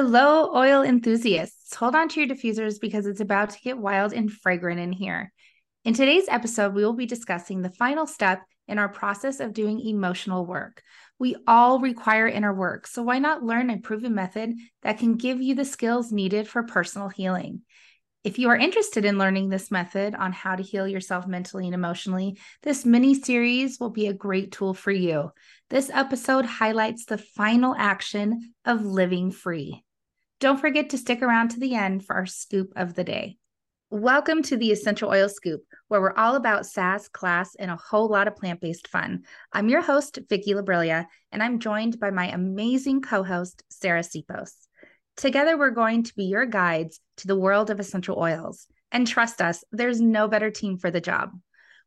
[0.00, 1.74] Hello, oil enthusiasts.
[1.74, 5.32] Hold on to your diffusers because it's about to get wild and fragrant in here.
[5.84, 9.80] In today's episode, we will be discussing the final step in our process of doing
[9.80, 10.84] emotional work.
[11.18, 15.42] We all require inner work, so why not learn a proven method that can give
[15.42, 17.62] you the skills needed for personal healing?
[18.22, 21.74] If you are interested in learning this method on how to heal yourself mentally and
[21.74, 25.32] emotionally, this mini series will be a great tool for you.
[25.70, 29.82] This episode highlights the final action of living free.
[30.40, 33.38] Don't forget to stick around to the end for our scoop of the day.
[33.90, 38.08] Welcome to the Essential Oil Scoop, where we're all about sass, class, and a whole
[38.08, 39.24] lot of plant based fun.
[39.52, 44.52] I'm your host, Vicki Labrilla, and I'm joined by my amazing co host, Sarah Sipos.
[45.16, 48.68] Together, we're going to be your guides to the world of essential oils.
[48.92, 51.30] And trust us, there's no better team for the job.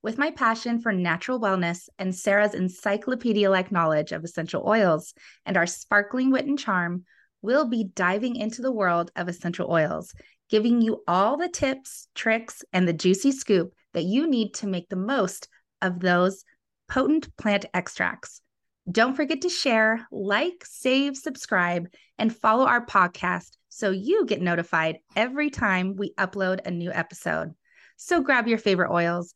[0.04, 5.14] With my passion for natural wellness and Sarah's encyclopedia like knowledge of essential oils
[5.46, 7.06] and our sparkling wit and charm,
[7.42, 10.14] we'll be diving into the world of essential oils,
[10.50, 14.90] giving you all the tips, tricks, and the juicy scoop that you need to make
[14.90, 15.48] the most
[15.82, 16.44] of those
[16.90, 18.42] potent plant extracts.
[18.92, 24.98] Don't forget to share, like, save, subscribe, and follow our podcast so you get notified
[25.16, 27.54] every time we upload a new episode.
[27.96, 29.34] So grab your favorite oils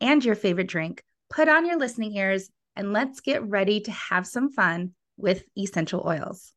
[0.00, 4.26] and your favorite drink, put on your listening ears, and let's get ready to have
[4.26, 6.52] some fun with essential oils.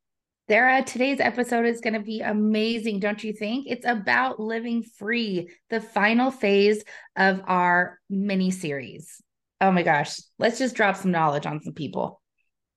[0.52, 3.68] Sarah, today's episode is going to be amazing, don't you think?
[3.70, 6.84] It's about living free, the final phase
[7.16, 9.22] of our mini series.
[9.62, 12.22] Oh my gosh, let's just drop some knowledge on some people.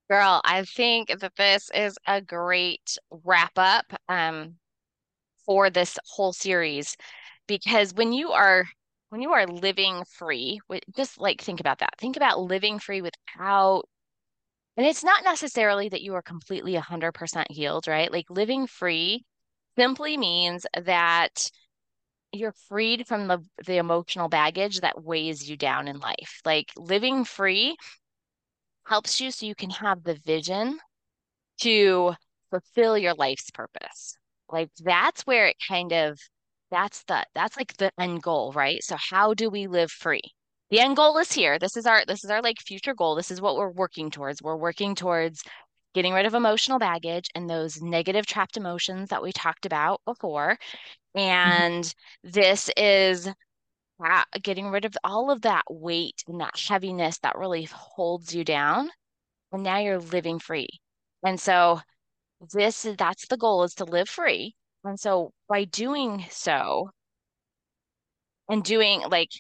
[0.09, 4.55] Girl, I think that this is a great wrap up um,
[5.45, 6.97] for this whole series
[7.49, 8.67] because when you are
[9.09, 10.61] when you are living free,
[10.95, 11.99] just like think about that.
[11.99, 13.89] Think about living free without
[14.77, 18.11] and it's not necessarily that you are completely 100% healed, right?
[18.13, 19.25] Like living free
[19.77, 21.51] simply means that
[22.33, 26.41] you're freed from the, the emotional baggage that weighs you down in life.
[26.45, 27.77] Like living free
[28.87, 30.79] helps you so you can have the vision
[31.61, 32.15] to
[32.51, 34.17] fulfill your life's purpose.
[34.51, 36.21] Like that's where it kind of
[36.71, 38.83] that's the that's like the end goal, right?
[38.85, 40.23] So how do we live free?
[40.75, 41.57] The end goal is here.
[41.57, 43.15] This is our this is our like future goal.
[43.15, 44.43] This is what we're working towards.
[44.43, 45.45] We're working towards
[45.95, 50.59] getting rid of emotional baggage and those negative trapped emotions that we talked about before.
[51.17, 51.21] Mm-hmm.
[51.21, 52.29] And mm-hmm.
[52.29, 53.29] this is
[54.43, 58.91] getting rid of all of that weight and that heaviness that really holds you down.
[59.53, 60.67] And now you're living free.
[61.25, 61.83] And so
[62.53, 64.57] this that's the goal is to live free.
[64.83, 66.91] And so by doing so
[68.49, 69.31] and doing like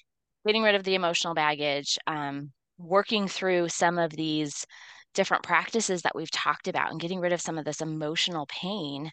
[0.46, 4.66] getting rid of the emotional baggage, um, working through some of these
[5.14, 9.10] different practices that we've talked about and getting rid of some of this emotional pain,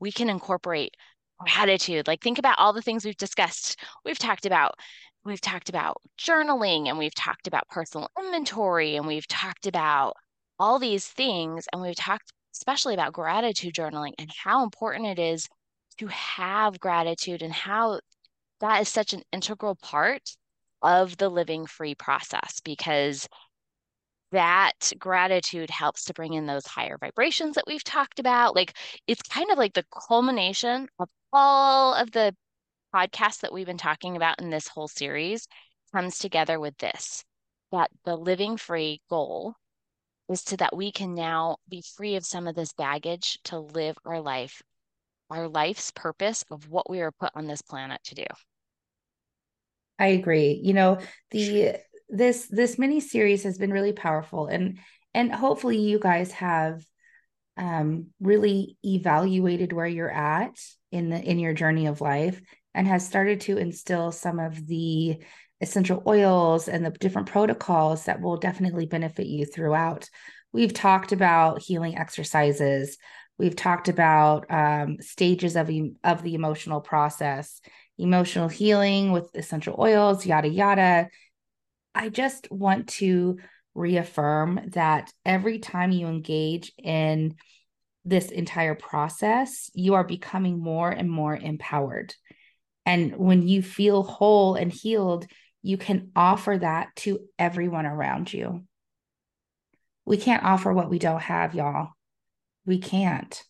[0.00, 0.94] we can incorporate
[1.38, 2.06] gratitude.
[2.06, 3.78] Like think about all the things we've discussed.
[4.04, 4.74] We've talked about
[5.24, 10.14] we've talked about journaling and we've talked about personal inventory and we've talked about
[10.58, 15.48] all these things and we've talked especially about gratitude journaling and how important it is
[15.98, 17.98] to have gratitude and how
[18.60, 20.20] that is such an integral part
[20.84, 23.28] of the living free process because
[24.32, 28.54] that gratitude helps to bring in those higher vibrations that we've talked about.
[28.54, 32.34] Like it's kind of like the culmination of all of the
[32.94, 35.48] podcasts that we've been talking about in this whole series
[35.92, 37.24] comes together with this
[37.72, 39.54] that the living free goal
[40.28, 43.96] is to that we can now be free of some of this baggage to live
[44.04, 44.62] our life,
[45.30, 48.24] our life's purpose of what we are put on this planet to do.
[49.98, 50.60] I agree.
[50.62, 50.98] You know,
[51.30, 51.76] the
[52.08, 54.78] this this mini series has been really powerful and
[55.14, 56.84] and hopefully you guys have
[57.56, 60.58] um really evaluated where you're at
[60.92, 62.40] in the in your journey of life
[62.74, 65.16] and has started to instill some of the
[65.60, 70.08] essential oils and the different protocols that will definitely benefit you throughout.
[70.52, 72.98] We've talked about healing exercises.
[73.38, 75.70] We've talked about um, stages of,
[76.02, 77.60] of the emotional process
[77.98, 81.08] emotional healing with essential oils, yada, yada.
[81.94, 83.38] I just want to
[83.74, 87.34] reaffirm that every time you engage in
[88.04, 92.14] this entire process, you are becoming more and more empowered.
[92.86, 95.26] And when you feel whole and healed,
[95.62, 98.64] you can offer that to everyone around you.
[100.04, 101.92] We can't offer what we don't have, y'all.
[102.66, 103.42] We can't.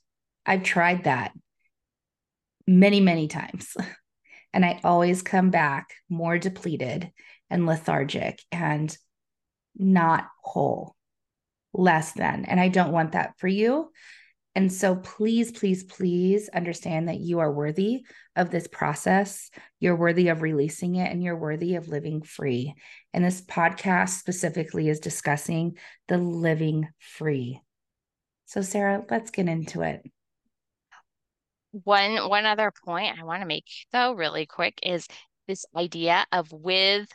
[0.46, 1.32] I've tried that
[2.66, 3.76] many, many times.
[4.54, 7.10] And I always come back more depleted
[7.50, 8.96] and lethargic and
[9.76, 10.94] not whole,
[11.72, 12.44] less than.
[12.44, 13.90] And I don't want that for you.
[14.54, 18.06] And so please, please, please understand that you are worthy
[18.36, 19.50] of this process.
[19.80, 22.74] You're worthy of releasing it and you're worthy of living free.
[23.12, 27.60] And this podcast specifically is discussing the living free.
[28.46, 30.08] So, Sarah, let's get into it.
[31.82, 35.08] One one other point I want to make though really quick is
[35.48, 37.08] this idea of with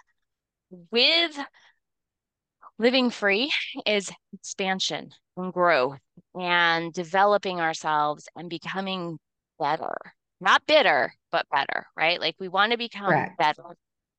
[0.92, 1.40] with
[2.78, 3.52] living free
[3.86, 6.00] is expansion and growth
[6.38, 9.18] and developing ourselves and becoming
[9.60, 9.96] better.
[10.42, 12.20] Not bitter, but better, right?
[12.20, 13.38] Like we want to become Correct.
[13.38, 13.64] better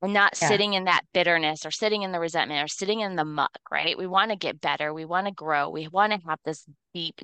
[0.03, 0.49] and not yes.
[0.49, 3.97] sitting in that bitterness or sitting in the resentment or sitting in the muck, right?
[3.97, 4.93] We want to get better.
[4.95, 5.69] We want to grow.
[5.69, 6.65] We want to have this
[6.95, 7.21] deep,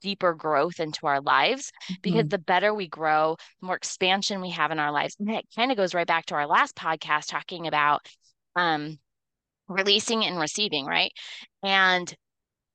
[0.00, 1.72] deeper growth into our lives
[2.02, 2.28] because mm-hmm.
[2.28, 5.16] the better we grow, the more expansion we have in our lives.
[5.18, 8.06] And that kind of goes right back to our last podcast talking about
[8.56, 8.98] um,
[9.68, 11.12] releasing and receiving, right?
[11.62, 12.12] And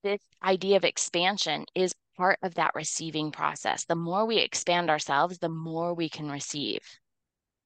[0.03, 3.85] this idea of expansion is part of that receiving process.
[3.85, 6.79] The more we expand ourselves, the more we can receive.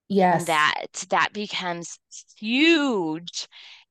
[0.09, 0.41] Yes.
[0.41, 1.99] And that that becomes
[2.37, 3.47] huge.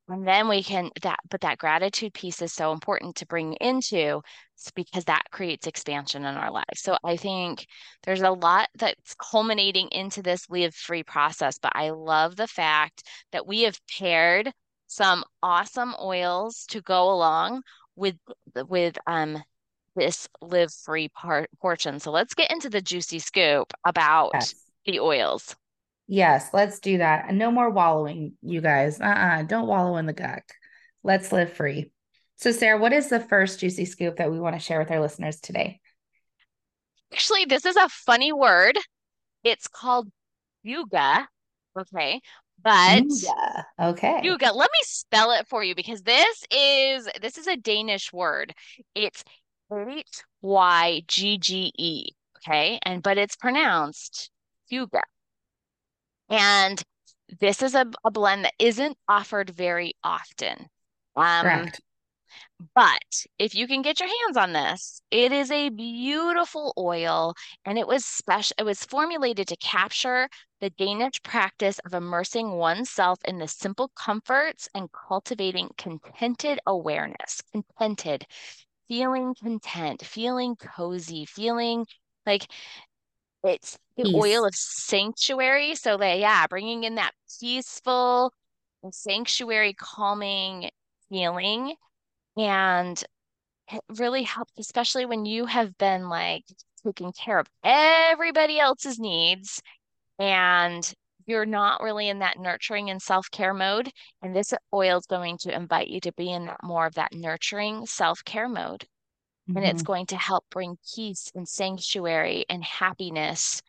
[0.09, 4.23] And then we can that but that gratitude piece is so important to bring into
[4.75, 6.81] because that creates expansion in our lives.
[6.81, 7.67] So I think
[8.05, 13.03] there's a lot that's culminating into this live free process, but I love the fact
[13.33, 14.53] that we have paired
[14.87, 17.63] some awesome oils to go along
[17.97, 18.17] with
[18.69, 19.43] with um
[19.97, 21.99] this live free part portion.
[21.99, 24.55] So let's get into the juicy scoop about yes.
[24.85, 25.57] the oils.
[26.09, 27.27] Yes, let's do that.
[27.29, 29.01] And no more wallowing, you guys.
[29.01, 30.45] Uh-uh, don't wallow in the guck.
[31.03, 31.91] Let's live free.
[32.37, 35.01] So, Sarah, what is the first juicy scoop that we want to share with our
[35.01, 35.81] listeners today?
[37.13, 38.77] Actually, this is a funny word.
[39.43, 40.09] It's called
[40.63, 41.29] yuga.
[41.79, 42.21] Okay.
[42.63, 43.67] But yuga.
[43.81, 44.21] Okay.
[44.23, 44.53] Yuga.
[44.53, 48.55] Let me spell it for you because this is this is a Danish word.
[48.95, 49.25] It's
[49.73, 52.09] H Y G G E.
[52.39, 52.79] Okay.
[52.83, 54.31] And but it's pronounced
[54.69, 55.03] yuga.
[56.29, 56.83] And
[57.41, 60.69] this is a, a blend that isn't offered very often.
[61.17, 61.81] Um, Correct.
[62.75, 67.35] But if you can get your hands on this, it is a beautiful oil
[67.65, 70.29] and it was special it was formulated to capture
[70.61, 77.43] the Danish practice of immersing oneself in the simple comforts and cultivating contented awareness.
[77.53, 78.27] Contented,
[78.89, 81.87] feeling content, feeling cozy, feeling
[82.25, 82.47] like
[83.47, 84.15] it's the Peace.
[84.15, 85.75] oil of sanctuary.
[85.75, 88.33] So that yeah, bringing in that peaceful
[88.91, 90.71] sanctuary calming
[91.09, 91.75] feeling
[92.37, 93.03] and
[93.73, 96.45] it really helps, especially when you have been like
[96.85, 99.61] taking care of everybody else's needs
[100.19, 100.95] and
[101.27, 103.91] you're not really in that nurturing and self-care mode.
[104.23, 107.13] And this oil is going to invite you to be in that more of that
[107.13, 108.87] nurturing self-care mode.
[109.49, 109.59] Mm-hmm.
[109.59, 109.93] And it's mm-hmm.
[109.93, 113.63] going to help bring peace and sanctuary and happiness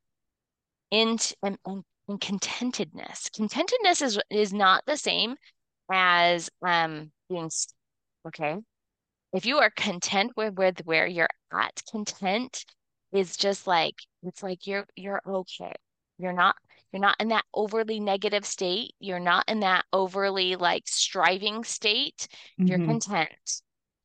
[0.89, 3.29] into and, and, and contentedness.
[3.31, 5.35] Contentedness is is not the same
[5.91, 7.49] as um being
[8.27, 8.57] Okay.
[9.33, 12.65] If you are content with, with where you're at, content
[13.11, 15.73] is just like it's like you're you're okay.
[16.17, 16.55] You're not
[16.91, 18.93] you're not in that overly negative state.
[18.99, 22.27] You're not in that overly like striving state.
[22.59, 22.67] Mm-hmm.
[22.67, 23.61] You're content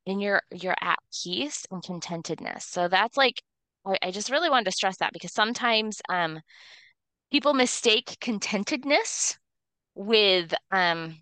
[0.07, 2.63] and you're you're at peace and contentedness.
[2.63, 3.43] So that's like
[3.87, 6.41] I, I just really wanted to stress that because sometimes um
[7.31, 9.37] people mistake contentedness
[9.95, 11.17] with um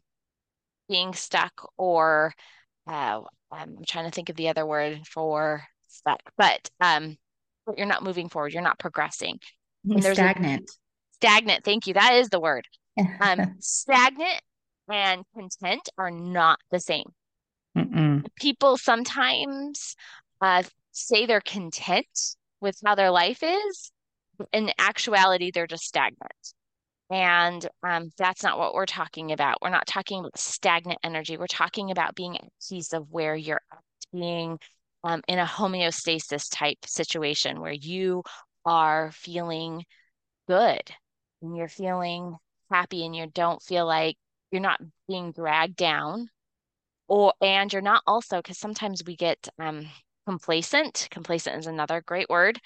[0.88, 2.34] being stuck or
[2.86, 3.20] uh,
[3.52, 7.16] I'm trying to think of the other word for stuck, but um,
[7.76, 8.52] you're not moving forward.
[8.52, 9.38] You're not progressing.
[9.88, 10.68] And stagnant.
[10.68, 11.64] A, stagnant.
[11.64, 11.94] Thank you.
[11.94, 12.64] That is the word.
[13.22, 14.40] Um, stagnant
[14.90, 17.04] and content are not the same.
[17.90, 18.24] Mm-mm.
[18.36, 19.96] People sometimes
[20.40, 22.06] uh, say they're content
[22.60, 23.92] with how their life is.
[24.52, 26.54] In actuality, they're just stagnant.
[27.10, 29.58] And um, that's not what we're talking about.
[29.60, 31.36] We're not talking about stagnant energy.
[31.36, 33.60] We're talking about being at peace of where you're
[34.12, 34.58] being
[35.02, 38.22] um, in a homeostasis type situation where you
[38.64, 39.84] are feeling
[40.46, 40.82] good
[41.42, 42.36] and you're feeling
[42.70, 44.16] happy and you don't feel like
[44.52, 46.28] you're not being dragged down
[47.10, 49.86] or and you're not also because sometimes we get um,
[50.26, 52.58] complacent complacent is another great word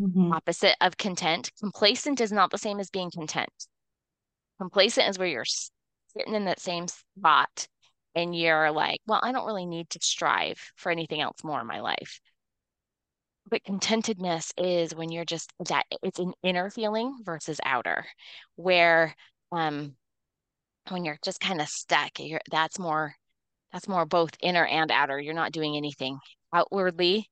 [0.00, 0.32] mm-hmm.
[0.32, 3.50] opposite of content complacent is not the same as being content
[4.58, 7.68] Complacent is where you're sitting in that same spot
[8.14, 11.66] and you're like, well, I don't really need to strive for anything else more in
[11.66, 12.20] my life.
[13.48, 18.04] But contentedness is when you're just that it's an inner feeling versus outer,
[18.56, 19.14] where
[19.52, 19.94] um
[20.90, 23.14] when you're just kind of stuck, you're that's more
[23.72, 25.20] that's more both inner and outer.
[25.20, 26.18] You're not doing anything
[26.54, 27.28] outwardly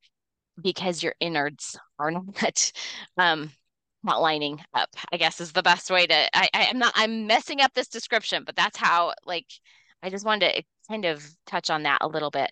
[0.62, 2.72] because your innards are not
[3.18, 3.50] um
[4.02, 7.26] not lining up i guess is the best way to I, I i'm not i'm
[7.26, 9.46] messing up this description but that's how like
[10.02, 12.50] i just wanted to kind of touch on that a little bit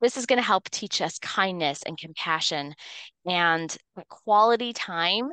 [0.00, 2.74] this is going to help teach us kindness and compassion
[3.26, 3.76] and
[4.08, 5.30] quality time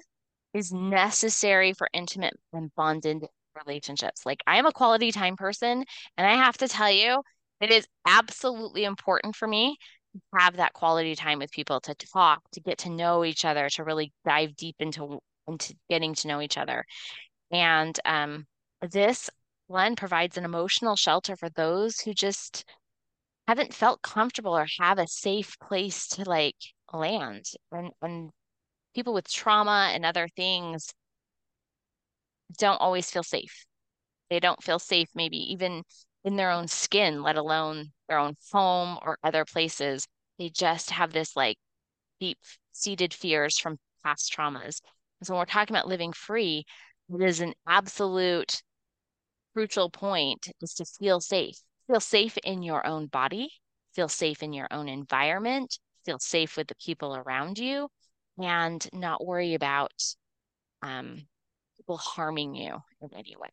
[0.54, 3.26] is necessary for intimate and bonded
[3.66, 5.84] relationships like i am a quality time person
[6.18, 7.22] and i have to tell you
[7.62, 9.78] it is absolutely important for me
[10.14, 13.70] to have that quality time with people to talk, to get to know each other,
[13.70, 16.86] to really dive deep into into getting to know each other.
[17.52, 18.46] And um,
[18.82, 19.30] this
[19.68, 22.66] blend provides an emotional shelter for those who just
[23.48, 26.56] haven't felt comfortable or have a safe place to like
[26.94, 27.46] land.
[27.72, 28.30] And, and
[28.94, 30.94] people with trauma and other things
[32.58, 33.66] don't always feel safe.
[34.30, 35.84] They don't feel safe, maybe even
[36.24, 40.08] in their own skin, let alone their own home or other places.
[40.38, 41.58] They just have this like
[42.20, 42.40] deep
[42.72, 44.82] seated fears from past traumas.
[45.24, 46.66] So when we're talking about living free,
[47.14, 48.62] it is an absolute
[49.54, 51.58] crucial point is to feel safe.
[51.88, 53.50] Feel safe in your own body,
[53.94, 57.90] feel safe in your own environment, feel safe with the people around you,
[58.38, 59.92] and not worry about
[60.82, 61.28] um,
[61.78, 63.50] people harming you in any way.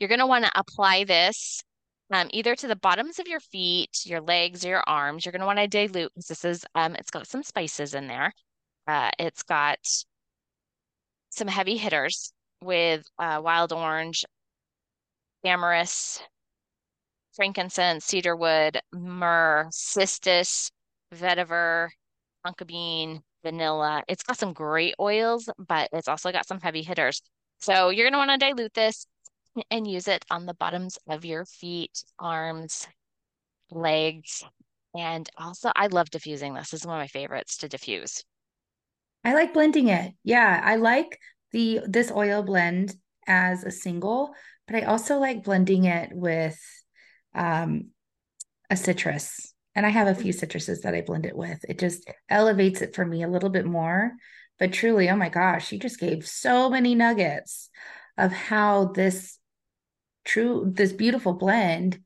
[0.00, 1.62] You're going to want to apply this
[2.10, 5.24] um, either to the bottoms of your feet, your legs, or your arms.
[5.24, 8.08] You're going to want to dilute because this is, um, it's got some spices in
[8.08, 8.32] there.
[8.88, 9.78] Uh, it's got
[11.28, 14.24] some heavy hitters with uh, wild orange,
[15.44, 16.20] amyris,
[17.34, 20.70] frankincense, cedarwood, myrrh, cistus,
[21.14, 21.88] vetiver,
[22.44, 24.02] tonka bean, vanilla.
[24.08, 27.22] It's got some great oils, but it's also got some heavy hitters.
[27.60, 29.06] So you're going to want to dilute this
[29.70, 32.86] and use it on the bottoms of your feet, arms,
[33.70, 34.44] legs.
[34.96, 36.70] And also, I love diffusing this.
[36.70, 38.24] This is one of my favorites to diffuse.
[39.24, 40.14] I like blending it.
[40.24, 41.18] Yeah, I like
[41.52, 42.94] the this oil blend
[43.26, 44.34] as a single,
[44.66, 46.58] but I also like blending it with
[47.34, 47.90] um,
[48.68, 49.52] a citrus.
[49.74, 51.64] And I have a few citruses that I blend it with.
[51.68, 54.12] It just elevates it for me a little bit more.
[54.58, 57.70] But truly, oh my gosh, you just gave so many nuggets
[58.18, 59.38] of how this
[60.30, 61.98] true this beautiful blend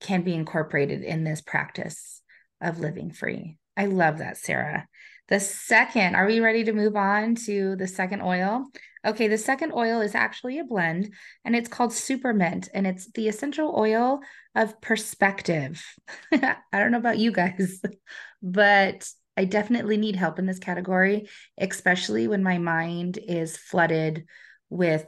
[0.00, 2.22] can be incorporated in this practice
[2.60, 3.58] of living free.
[3.76, 4.86] I love that, Sarah.
[5.28, 8.64] The second, are we ready to move on to the second oil?
[9.04, 11.12] Okay, the second oil is actually a blend
[11.44, 14.20] and it's called Supermint and it's the essential oil
[14.54, 15.84] of perspective.
[16.32, 17.80] I don't know about you guys,
[18.42, 24.24] but I definitely need help in this category, especially when my mind is flooded
[24.70, 25.06] with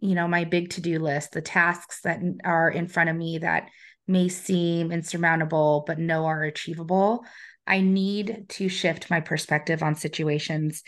[0.00, 3.68] you know my big to-do list the tasks that are in front of me that
[4.06, 7.24] may seem insurmountable but no are achievable
[7.66, 10.82] i need to shift my perspective on situations.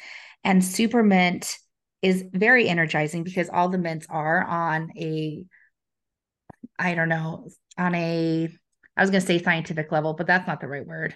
[0.44, 1.54] And Supermint
[2.00, 5.44] is very energizing because all the mints are on a
[6.78, 8.48] i don't know on a
[8.96, 11.14] i was going to say scientific level but that's not the right word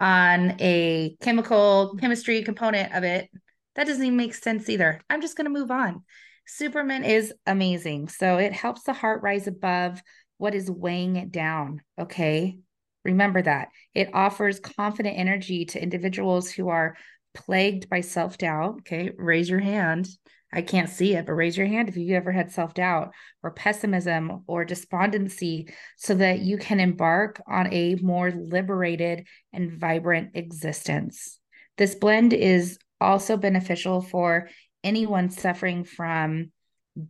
[0.00, 3.30] on a chemical chemistry component of it.
[3.74, 5.00] That doesn't even make sense either.
[5.08, 6.02] I'm just going to move on
[6.48, 8.08] Supermint is amazing.
[8.08, 10.02] So it helps the heart rise above
[10.38, 11.82] what is weighing it down.
[11.98, 12.58] Okay.
[13.04, 13.68] Remember that.
[13.94, 16.96] It offers confident energy to individuals who are
[17.34, 18.76] plagued by self doubt.
[18.80, 19.10] Okay.
[19.16, 20.08] Raise your hand.
[20.52, 23.12] I can't see it, but raise your hand if you ever had self doubt
[23.42, 30.30] or pessimism or despondency so that you can embark on a more liberated and vibrant
[30.34, 31.38] existence.
[31.76, 34.48] This blend is also beneficial for
[34.86, 36.52] anyone suffering from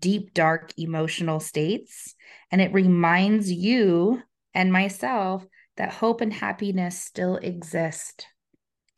[0.01, 2.15] deep, dark emotional states.
[2.51, 4.23] And it reminds you
[4.55, 8.27] and myself that hope and happiness still exist.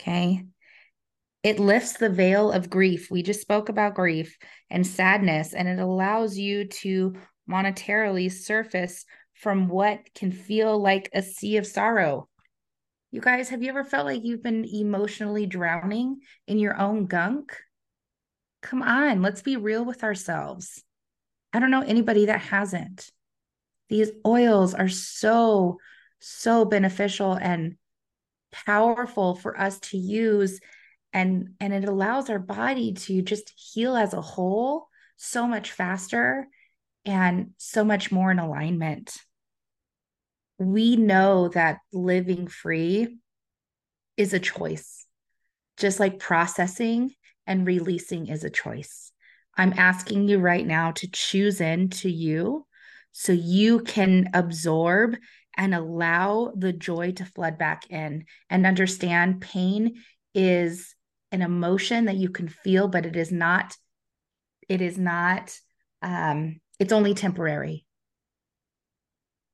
[0.00, 0.44] Okay.
[1.42, 3.10] It lifts the veil of grief.
[3.10, 4.36] We just spoke about grief
[4.70, 7.14] and sadness, and it allows you to
[7.48, 9.04] monetarily surface
[9.34, 12.28] from what can feel like a sea of sorrow.
[13.10, 17.56] You guys, have you ever felt like you've been emotionally drowning in your own gunk?
[18.62, 20.82] Come on, let's be real with ourselves.
[21.52, 23.10] I don't know anybody that hasn't.
[23.88, 25.78] These oils are so,
[26.20, 27.76] so beneficial and
[28.50, 30.60] powerful for us to use
[31.12, 36.46] and and it allows our body to just heal as a whole so much faster
[37.04, 39.16] and so much more in alignment
[40.58, 43.18] we know that living free
[44.16, 45.06] is a choice
[45.76, 47.12] just like processing
[47.48, 49.10] and releasing is a choice.
[49.56, 52.66] I'm asking you right now to choose into you
[53.10, 55.16] so you can absorb
[55.56, 59.96] and allow the joy to flood back in and understand pain
[60.34, 60.94] is
[61.32, 63.76] an emotion that you can feel but it is not
[64.68, 65.58] it is not
[66.00, 67.84] um it's only temporary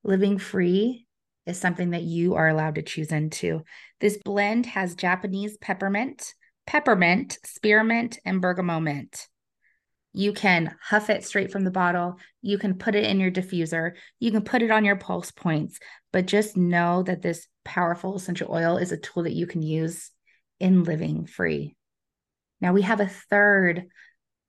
[0.02, 1.06] living free
[1.46, 3.62] is something that you are allowed to choose into
[4.00, 6.34] this blend has japanese peppermint
[6.66, 9.28] peppermint spearmint and bergamot
[10.16, 12.18] you can huff it straight from the bottle.
[12.40, 13.94] You can put it in your diffuser.
[14.20, 15.80] You can put it on your pulse points.
[16.12, 20.12] But just know that this powerful essential oil is a tool that you can use
[20.60, 21.76] in living free.
[22.60, 23.88] Now, we have a third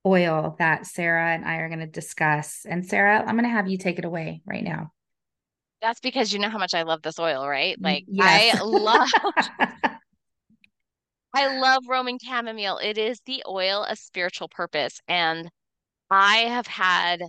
[0.06, 2.64] oil that Sarah and I are going to discuss.
[2.64, 4.92] And Sarah, I'm going to have you take it away right now.
[5.82, 7.76] That's because you know how much I love this oil, right?
[7.80, 8.60] Like, yes.
[8.60, 9.08] I love.
[11.36, 12.78] I love Roman chamomile.
[12.78, 14.98] It is the oil of spiritual purpose.
[15.06, 15.50] And
[16.10, 17.20] I have had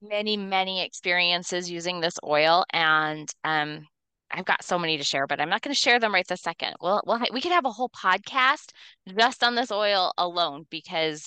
[0.00, 2.64] many, many experiences using this oil.
[2.72, 3.88] And um,
[4.30, 6.42] I've got so many to share, but I'm not going to share them right this
[6.42, 6.74] second.
[6.80, 8.70] Well, well, we could have a whole podcast
[9.18, 11.26] just on this oil alone because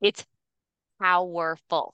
[0.00, 0.24] it's
[1.02, 1.92] powerful.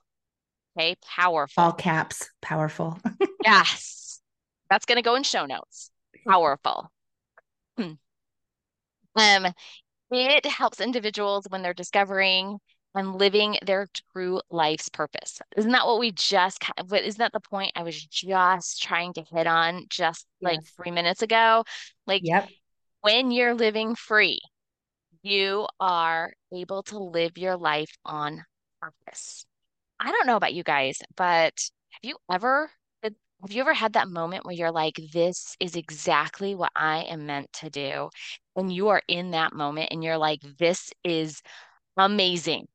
[0.77, 1.63] Okay, powerful.
[1.63, 2.99] All caps, powerful.
[3.45, 4.21] yes,
[4.69, 5.91] that's going to go in show notes.
[6.29, 6.91] Powerful.
[9.17, 9.53] Um,
[10.11, 12.59] it helps individuals when they're discovering
[12.95, 15.41] and living their true life's purpose.
[15.57, 19.47] Isn't that what we just isn't that the point I was just trying to hit
[19.47, 21.65] on just like 3 minutes ago?
[22.07, 22.49] Like yep.
[23.03, 24.41] when you're living free,
[25.23, 28.45] you are able to live your life on
[28.81, 29.45] purpose.
[30.01, 31.55] I don't know about you guys, but
[31.91, 32.71] have you ever
[33.43, 37.27] have you ever had that moment where you're like, this is exactly what I am
[37.27, 38.11] meant to do?
[38.57, 41.41] And you are in that moment and you're like, this is
[41.97, 42.67] amazing.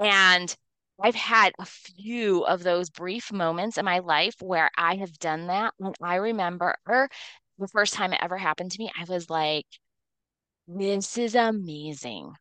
[0.00, 0.54] And
[1.02, 5.48] I've had a few of those brief moments in my life where I have done
[5.48, 5.74] that.
[5.80, 9.66] And I remember the first time it ever happened to me, I was like,
[10.66, 12.32] this is amazing.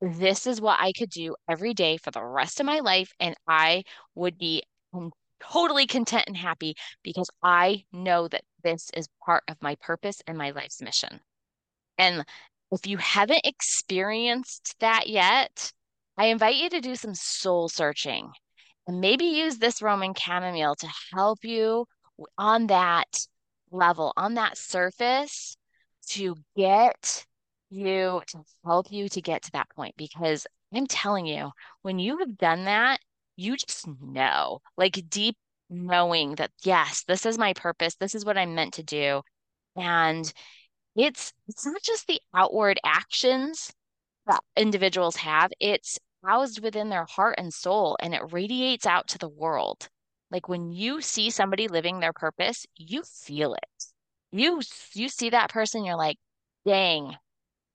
[0.00, 3.12] This is what I could do every day for the rest of my life.
[3.20, 4.62] And I would be
[5.40, 10.36] totally content and happy because I know that this is part of my purpose and
[10.36, 11.20] my life's mission.
[11.98, 12.24] And
[12.70, 15.72] if you haven't experienced that yet,
[16.16, 18.30] I invite you to do some soul searching
[18.86, 21.86] and maybe use this Roman chamomile to help you
[22.36, 23.26] on that
[23.70, 25.56] level, on that surface
[26.08, 27.24] to get
[27.70, 31.50] you to help you to get to that point because I'm telling you,
[31.82, 33.00] when you have done that,
[33.40, 35.36] you just know, like deep
[35.70, 37.94] knowing that, yes, this is my purpose.
[37.96, 39.22] This is what I'm meant to do.
[39.76, 40.32] And
[40.96, 43.72] it's it's not just the outward actions
[44.26, 49.18] that individuals have, it's housed within their heart and soul and it radiates out to
[49.18, 49.88] the world.
[50.30, 53.84] Like when you see somebody living their purpose, you feel it.
[54.32, 54.60] You
[54.94, 56.18] you see that person, you're like,
[56.66, 57.16] dang,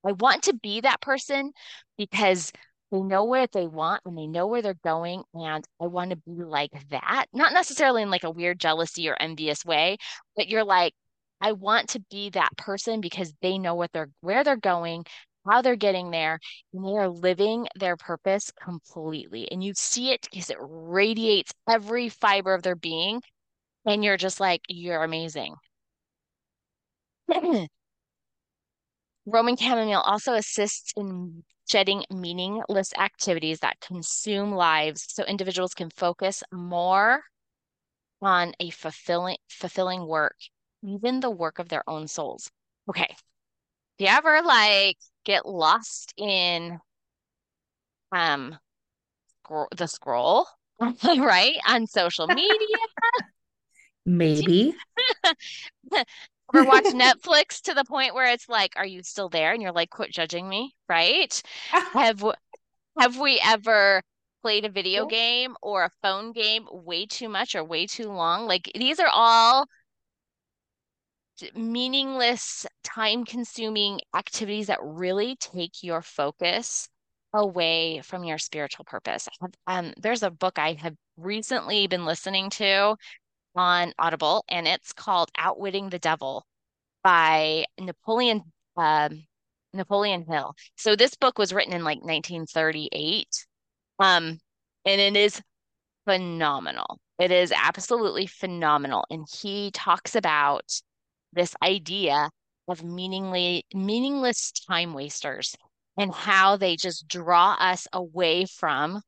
[0.05, 1.51] I want to be that person
[1.97, 2.51] because
[2.95, 6.15] they know where they want and they know where they're going and i want to
[6.15, 7.25] be like that.
[7.33, 9.97] Not necessarily in like a weird jealousy or envious way
[10.35, 10.93] but you're like
[11.41, 15.05] i want to be that person because they know what they're where they're going
[15.47, 16.39] how they're getting there
[16.73, 19.47] and they are living their purpose completely.
[19.51, 23.21] And you see it because it radiates every fiber of their being
[23.85, 25.55] and you're just like you're amazing.
[29.25, 36.43] Roman chamomile also assists in shedding meaningless activities that consume lives so individuals can focus
[36.51, 37.21] more
[38.21, 40.35] on a fulfilling fulfilling work,
[40.83, 42.49] even the work of their own souls.
[42.89, 43.15] Okay.
[43.97, 46.79] Do you ever like get lost in
[48.11, 48.57] um
[49.77, 50.47] the scroll,
[51.03, 51.55] right?
[51.67, 52.77] On social media?
[54.05, 54.75] Maybe.
[56.53, 59.53] ever watch Netflix to the point where it's like, are you still there?
[59.53, 61.41] And you're like, quit judging me, right?
[61.71, 62.23] have
[62.99, 64.01] have we ever
[64.41, 68.45] played a video game or a phone game way too much or way too long?
[68.45, 69.65] Like these are all
[71.55, 76.87] meaningless, time consuming activities that really take your focus
[77.33, 79.27] away from your spiritual purpose.
[79.67, 82.95] Um, there's a book I have recently been listening to
[83.55, 86.45] on Audible, and it's called Outwitting the Devil
[87.03, 88.41] by Napoleon
[88.77, 89.25] um,
[89.73, 90.55] Napoleon Hill.
[90.75, 93.27] So this book was written in like 1938,
[93.99, 94.39] um,
[94.85, 95.41] and it is
[96.05, 96.99] phenomenal.
[97.19, 100.69] It is absolutely phenomenal, and he talks about
[101.33, 102.29] this idea
[102.67, 105.55] of meaningly meaningless time wasters
[105.97, 109.01] and how they just draw us away from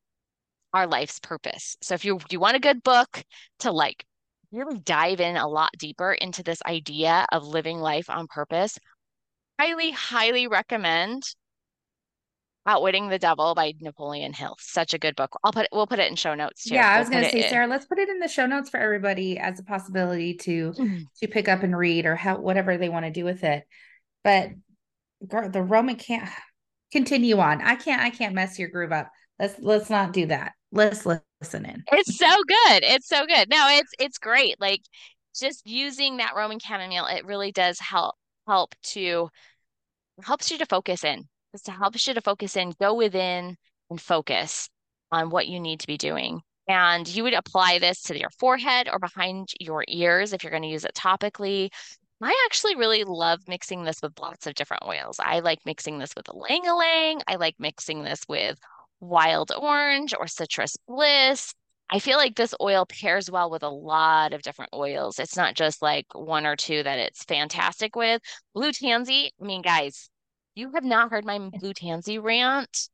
[0.73, 1.75] our life's purpose.
[1.81, 3.23] So if you you want a good book
[3.59, 4.05] to like
[4.51, 8.77] really dive in a lot deeper into this idea of living life on purpose,
[9.59, 11.23] highly, highly recommend
[12.67, 14.57] Outwitting the Devil by Napoleon Hill.
[14.59, 15.39] Such a good book.
[15.41, 16.75] I'll put it, we'll put it in show notes too.
[16.75, 18.69] Yeah, I was going to say, in- Sarah, let's put it in the show notes
[18.69, 20.97] for everybody as a possibility to mm-hmm.
[21.21, 23.63] to pick up and read or how whatever they want to do with it.
[24.21, 24.49] But
[25.25, 26.29] girl, the Roman can't
[26.91, 27.61] continue on.
[27.61, 29.09] I can't I can't mess your groove up.
[29.39, 30.53] Let's let's not do that.
[30.71, 31.83] Let's listen in.
[31.91, 32.83] It's so good.
[32.83, 33.49] It's so good.
[33.49, 34.59] No, it's it's great.
[34.59, 34.81] Like
[35.39, 38.15] just using that Roman chamomile, it really does help
[38.47, 39.29] help to
[40.23, 41.25] helps you to focus in.
[41.53, 43.55] Just to help you to focus in, go within
[43.89, 44.69] and focus
[45.11, 46.41] on what you need to be doing.
[46.67, 50.63] And you would apply this to your forehead or behind your ears if you're going
[50.63, 51.69] to use it topically.
[52.21, 55.17] I actually really love mixing this with lots of different oils.
[55.19, 57.21] I like mixing this with ylang ylang.
[57.27, 58.59] I like mixing this with
[58.99, 61.53] wild orange or citrus bliss.
[61.89, 65.19] I feel like this oil pairs well with a lot of different oils.
[65.19, 68.21] It's not just like one or two that it's fantastic with.
[68.53, 70.09] Blue tansy, I mean, guys,
[70.55, 72.89] you have not heard my blue tansy rant.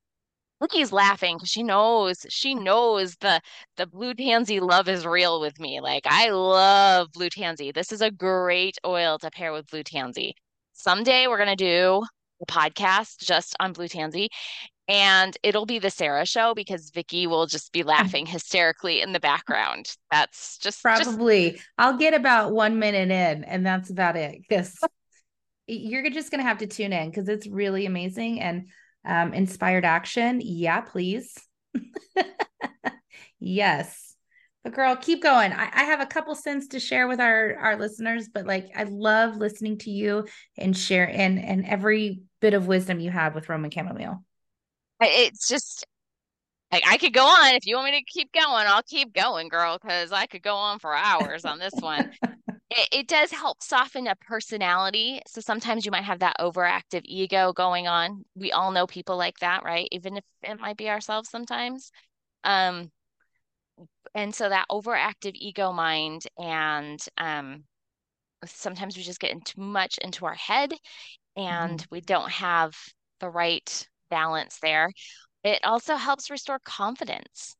[0.61, 3.41] Lookie's laughing because she knows she knows the
[3.77, 5.81] the blue tansy love is real with me.
[5.81, 7.71] Like I love blue tansy.
[7.71, 10.35] This is a great oil to pair with blue tansy.
[10.73, 12.03] Someday we're gonna do
[12.41, 14.29] a podcast just on blue tansy,
[14.87, 19.19] and it'll be the Sarah show because Vicky will just be laughing hysterically in the
[19.19, 19.95] background.
[20.11, 21.59] That's just just Probably.
[21.77, 24.41] I'll get about one minute in, and that's about it.
[24.47, 24.77] Because
[25.67, 28.67] you're just gonna have to tune in because it's really amazing and
[29.05, 30.41] um, inspired action.
[30.43, 31.33] Yeah, please.
[33.39, 34.15] yes.
[34.63, 35.51] But girl, keep going.
[35.51, 38.83] I, I have a couple cents to share with our our listeners, but like I
[38.83, 40.25] love listening to you
[40.57, 44.23] and share and and every bit of wisdom you have with Roman chamomile.
[45.11, 45.85] It's just
[46.71, 47.55] like I could go on.
[47.55, 50.55] If you want me to keep going, I'll keep going, girl, because I could go
[50.55, 52.07] on for hours on this one.
[52.75, 55.21] It, it does help soften a personality.
[55.27, 58.25] So sometimes you might have that overactive ego going on.
[58.35, 59.87] We all know people like that, right?
[59.91, 61.91] Even if it might be ourselves sometimes.
[62.43, 62.89] Um,
[64.15, 67.65] and so that overactive ego mind and um,
[68.45, 70.73] sometimes we just get in too much into our head
[71.35, 72.73] and we don't have
[73.19, 74.89] the right balance there.
[75.43, 77.55] It also helps restore confidence.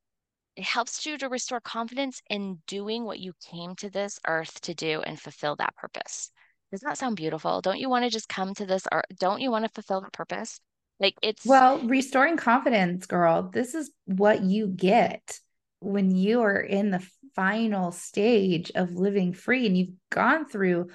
[0.56, 4.74] It helps you to restore confidence in doing what you came to this earth to
[4.76, 6.32] do and fulfill that purpose.
[6.72, 7.62] Does that sound beautiful?
[7.62, 9.06] Don't you want to just come to this earth?
[9.20, 10.60] Don't you want to fulfill that purpose?
[11.00, 15.40] Like it's Well, restoring confidence, girl, this is what you get
[15.80, 20.90] when you are in the final stage of living free and you've gone through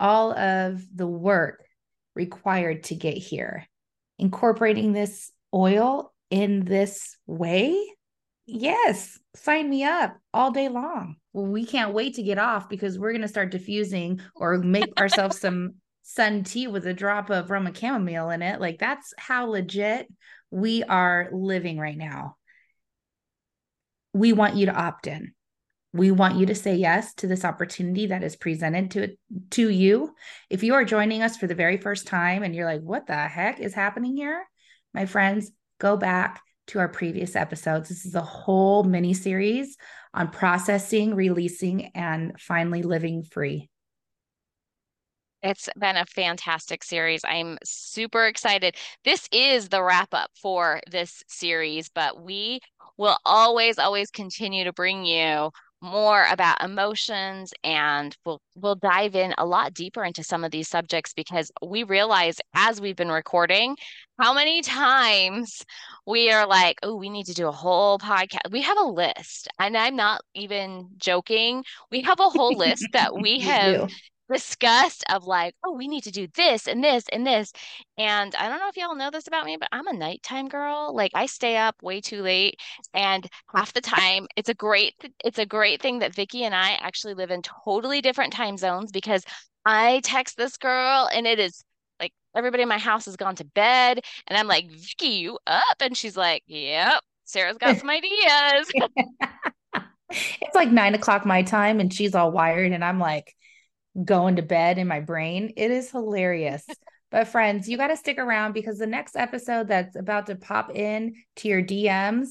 [0.00, 1.62] all of the work
[2.14, 3.66] required to get here.
[4.18, 7.76] Incorporating this oil in this way,
[8.46, 11.16] yes, sign me up all day long.
[11.32, 14.98] Well, we can't wait to get off because we're going to start diffusing or make
[15.00, 18.60] ourselves some sun tea with a drop of Roman chamomile in it.
[18.60, 20.06] Like that's how legit
[20.50, 22.36] we are living right now.
[24.12, 25.34] We want you to opt in.
[25.94, 29.16] We want you to say yes to this opportunity that is presented to
[29.50, 30.12] to you.
[30.50, 33.16] If you are joining us for the very first time and you're like, "What the
[33.16, 34.44] heck is happening here?"
[34.92, 37.88] My friends, go back to our previous episodes.
[37.88, 39.76] This is a whole mini series
[40.12, 43.70] on processing, releasing, and finally living free.
[45.44, 47.20] It's been a fantastic series.
[47.22, 48.76] I'm super excited.
[49.04, 52.60] This is the wrap up for this series, but we
[52.96, 55.50] will always, always continue to bring you
[55.84, 60.68] more about emotions and we'll we'll dive in a lot deeper into some of these
[60.68, 63.76] subjects because we realize as we've been recording
[64.18, 65.64] how many times
[66.06, 68.50] we are like oh we need to do a whole podcast.
[68.50, 71.62] We have a list and i'm not even joking.
[71.90, 73.90] We have a whole list that we have
[74.32, 77.52] discussed of like, oh, we need to do this and this and this.
[77.98, 80.94] And I don't know if y'all know this about me, but I'm a nighttime girl.
[80.94, 82.56] Like I stay up way too late
[82.92, 86.72] and half the time it's a great it's a great thing that Vicky and I
[86.80, 89.24] actually live in totally different time zones because
[89.64, 91.62] I text this girl and it is
[92.00, 95.76] like everybody in my house has gone to bed and I'm like, Vicky, you up?
[95.80, 98.70] And she's like, Yep, Sarah's got some ideas.
[100.10, 103.34] it's like nine o'clock my time and she's all wired and I'm like
[104.02, 105.52] going to bed in my brain.
[105.56, 106.64] It is hilarious.
[107.10, 110.74] but friends, you got to stick around because the next episode that's about to pop
[110.74, 112.28] in to your DMs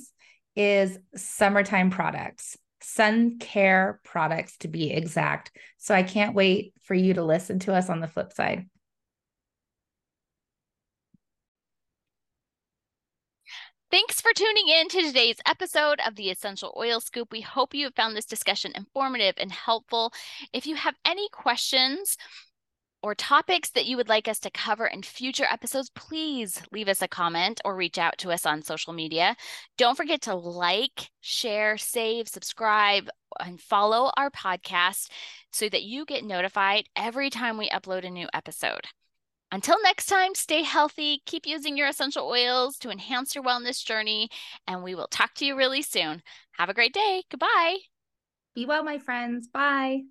[0.55, 5.51] is summertime products, sun care products to be exact.
[5.77, 8.67] So I can't wait for you to listen to us on the flip side.
[13.93, 17.31] Thanks for tuning in to today's episode of the Essential Oil Scoop.
[17.31, 20.11] We hope you have found this discussion informative and helpful.
[20.51, 22.17] If you have any questions,
[23.03, 27.03] or topics that you would like us to cover in future episodes, please leave us
[27.03, 29.35] a comment or reach out to us on social media.
[29.77, 35.11] Don't forget to like, share, save, subscribe, and follow our podcast
[35.51, 38.87] so that you get notified every time we upload a new episode.
[39.53, 44.29] Until next time, stay healthy, keep using your essential oils to enhance your wellness journey,
[44.65, 46.23] and we will talk to you really soon.
[46.57, 47.21] Have a great day.
[47.29, 47.77] Goodbye.
[48.55, 49.47] Be well, my friends.
[49.47, 50.05] Bye.